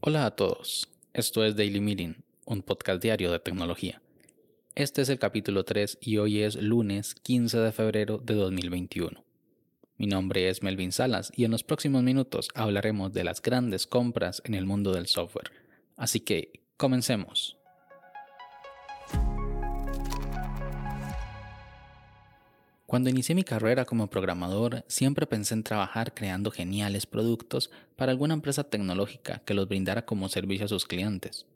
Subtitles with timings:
[0.00, 4.02] Hola a todos, esto es Daily Meeting, un podcast diario de tecnología.
[4.74, 9.24] Este es el capítulo 3 y hoy es lunes 15 de febrero de 2021.
[9.98, 14.42] Mi nombre es Melvin Salas y en los próximos minutos hablaremos de las grandes compras
[14.44, 15.52] en el mundo del software.
[15.96, 17.61] Así que, comencemos.
[22.92, 28.34] Cuando inicié mi carrera como programador, siempre pensé en trabajar creando geniales productos para alguna
[28.34, 31.46] empresa tecnológica que los brindara como servicio a sus clientes.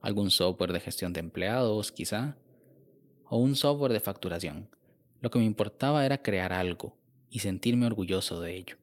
[0.00, 2.36] Algún software de gestión de empleados, quizá,
[3.28, 4.68] o un software de facturación.
[5.20, 6.96] Lo que me importaba era crear algo
[7.28, 8.76] y sentirme orgulloso de ello.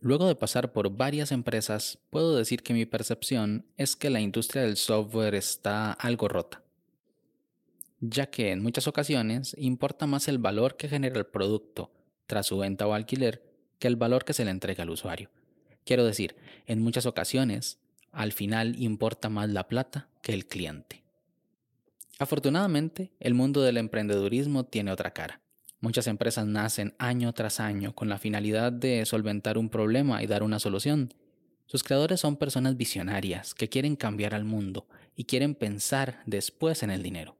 [0.00, 4.62] Luego de pasar por varias empresas, puedo decir que mi percepción es que la industria
[4.62, 6.62] del software está algo rota
[8.02, 11.92] ya que en muchas ocasiones importa más el valor que genera el producto
[12.26, 13.44] tras su venta o alquiler
[13.78, 15.30] que el valor que se le entrega al usuario.
[15.84, 16.34] Quiero decir,
[16.66, 17.78] en muchas ocasiones,
[18.10, 21.04] al final importa más la plata que el cliente.
[22.18, 25.40] Afortunadamente, el mundo del emprendedurismo tiene otra cara.
[25.80, 30.42] Muchas empresas nacen año tras año con la finalidad de solventar un problema y dar
[30.42, 31.14] una solución.
[31.66, 36.90] Sus creadores son personas visionarias que quieren cambiar al mundo y quieren pensar después en
[36.90, 37.36] el dinero.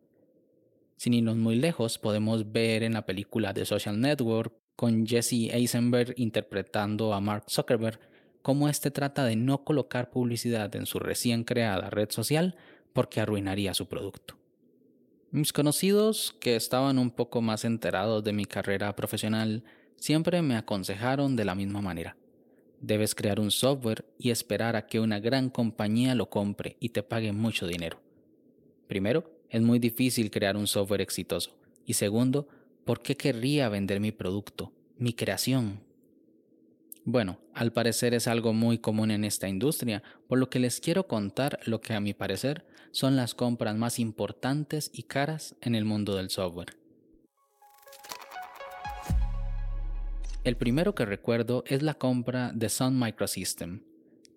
[1.03, 6.15] Sin irnos muy lejos, podemos ver en la película The Social Network, con Jesse Eisenberg
[6.17, 7.99] interpretando a Mark Zuckerberg,
[8.41, 12.55] cómo éste trata de no colocar publicidad en su recién creada red social
[12.93, 14.39] porque arruinaría su producto.
[15.33, 19.65] Mis conocidos, que estaban un poco más enterados de mi carrera profesional,
[19.97, 22.17] siempre me aconsejaron de la misma manera.
[22.81, 27.03] Debes crear un software y esperar a que una gran compañía lo compre y te
[27.03, 28.01] pague mucho dinero.
[28.87, 31.55] Primero, es muy difícil crear un software exitoso.
[31.85, 32.49] Y segundo,
[32.87, 35.81] ¿por qué querría vender mi producto, mi creación?
[37.05, 41.07] Bueno, al parecer es algo muy común en esta industria, por lo que les quiero
[41.07, 45.85] contar lo que a mi parecer son las compras más importantes y caras en el
[45.85, 46.75] mundo del software.
[50.45, 53.83] El primero que recuerdo es la compra de Sun Microsystem,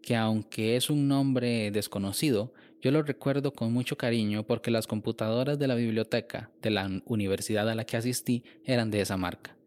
[0.01, 2.53] que aunque es un nombre desconocido,
[2.85, 7.67] yo lo recuerdo con mucho cariño porque las computadoras de la biblioteca de la universidad
[7.67, 9.57] a la que asistí eran de esa marca.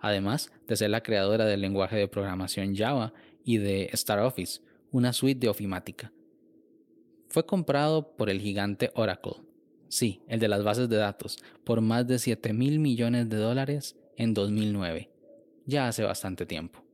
[0.00, 3.12] Además de ser la creadora del lenguaje de programación Java
[3.44, 6.12] y de Star Office, una suite de ofimática.
[7.28, 9.34] Fue comprado por el gigante Oracle,
[9.86, 13.94] sí, el de las bases de datos, por más de 7 mil millones de dólares
[14.16, 15.08] en 2009,
[15.66, 16.84] ya hace bastante tiempo.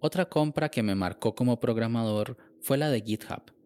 [0.00, 3.57] Otra compra que me marcó como programador fue la de GitHub,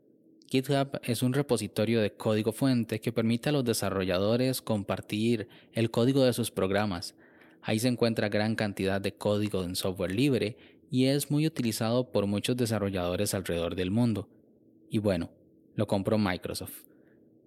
[0.53, 6.27] GitHub es un repositorio de código fuente que permite a los desarrolladores compartir el código
[6.27, 7.15] de sus programas.
[7.63, 10.59] Ahí se encuentra gran cantidad de código en software libre
[10.91, 14.29] y es muy utilizado por muchos desarrolladores alrededor del mundo.
[14.91, 15.31] Y bueno,
[15.75, 16.83] lo compró Microsoft.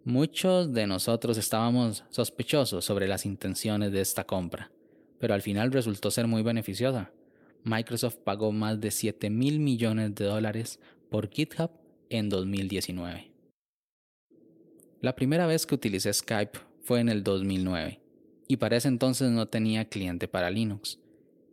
[0.04, 4.72] Muchos de nosotros estábamos sospechosos sobre las intenciones de esta compra,
[5.20, 7.12] pero al final resultó ser muy beneficiosa.
[7.66, 10.80] Microsoft pagó más de 7 mil millones de dólares
[11.12, 13.32] por GitHub en 2019.
[15.02, 18.00] La primera vez que utilicé Skype fue en el 2009
[18.48, 21.00] y para ese entonces no tenía cliente para Linux.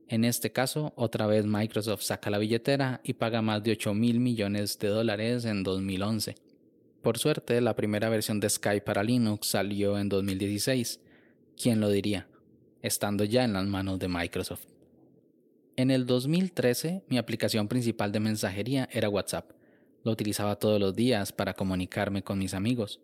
[0.09, 4.21] En este caso, otra vez Microsoft saca la billetera y paga más de 8 mil
[4.21, 6.35] millones de dólares en 2011.
[7.01, 11.01] Por suerte, la primera versión de Skype para Linux salió en 2016.
[11.61, 12.29] ¿Quién lo diría?
[12.83, 14.67] Estando ya en las manos de Microsoft.
[15.77, 19.51] En el 2013, mi aplicación principal de mensajería era WhatsApp
[20.05, 23.01] lo utilizaba todos los días para comunicarme con mis amigos.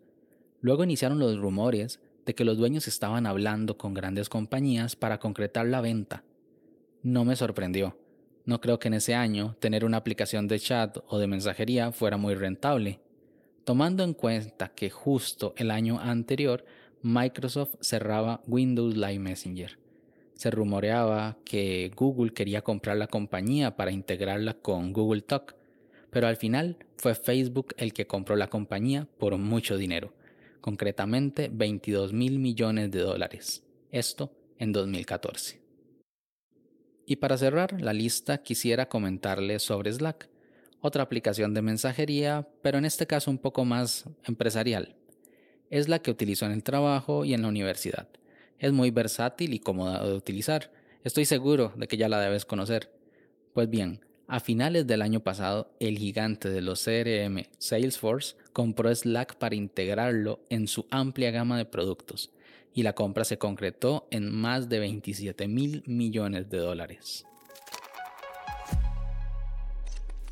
[0.61, 5.65] Luego iniciaron los rumores de que los dueños estaban hablando con grandes compañías para concretar
[5.65, 6.23] la venta.
[7.01, 7.97] No me sorprendió.
[8.45, 12.17] No creo que en ese año tener una aplicación de chat o de mensajería fuera
[12.17, 12.99] muy rentable.
[13.63, 16.65] Tomando en cuenta que justo el año anterior
[17.01, 19.79] Microsoft cerraba Windows Live Messenger.
[20.33, 25.55] Se rumoreaba que Google quería comprar la compañía para integrarla con Google Talk,
[26.09, 30.13] pero al final fue Facebook el que compró la compañía por mucho dinero,
[30.61, 35.61] concretamente 22 mil millones de dólares, esto en 2014.
[37.05, 40.29] Y para cerrar la lista quisiera comentarles sobre Slack,
[40.81, 44.95] otra aplicación de mensajería, pero en este caso un poco más empresarial.
[45.69, 48.07] Es la que utilizo en el trabajo y en la universidad.
[48.59, 50.71] Es muy versátil y cómoda de utilizar.
[51.03, 52.91] Estoy seguro de que ya la debes conocer.
[53.53, 59.35] Pues bien, a finales del año pasado, el gigante de los CRM Salesforce compró Slack
[59.37, 62.31] para integrarlo en su amplia gama de productos.
[62.71, 67.25] y la compra se concretó en más de 27 mil millones de dólares.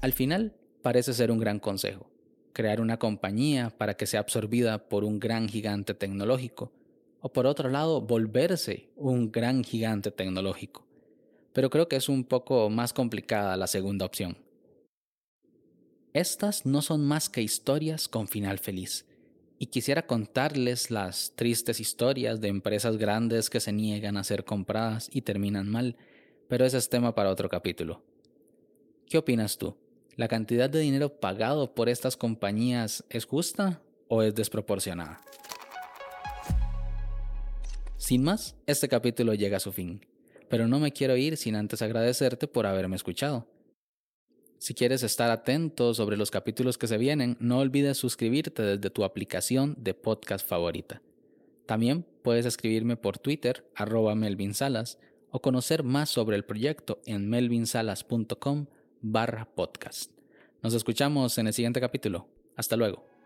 [0.02, 0.54] Al final,
[0.84, 2.12] parece ser un gran consejo,
[2.54, 6.72] crear una compañía para que sea absorbida por un gran gigante tecnológico,
[7.22, 10.87] o por otro lado, volverse un gran gigante tecnológico.
[11.58, 14.38] Pero creo que es un poco más complicada la segunda opción.
[16.14, 19.08] Estas no son más que historias con final feliz,
[19.58, 25.10] y quisiera contarles las tristes historias de empresas grandes que se niegan a ser compradas
[25.12, 25.96] y terminan mal,
[26.48, 28.04] pero ese es tema para otro capítulo.
[29.08, 29.76] ¿Qué opinas tú?
[30.16, 35.26] ¿La cantidad de dinero pagado por estas compañías es justa o es desproporcionada?
[37.98, 40.06] Sin más, este capítulo llega a su fin,
[40.50, 43.48] pero no me quiero ir sin antes agradecerte por haberme escuchado.
[44.60, 49.04] Si quieres estar atento sobre los capítulos que se vienen, no olvides suscribirte desde tu
[49.04, 51.02] aplicación de podcast favorita.
[51.68, 54.98] También puedes escribirme por Twitter, arroba Melvin Salas,
[55.30, 58.66] o conocer más sobre el proyecto en melvinsalas.com
[59.02, 60.12] barra podcast.
[60.64, 62.28] Nos escuchamos en el siguiente capítulo.
[62.56, 63.17] Hasta luego.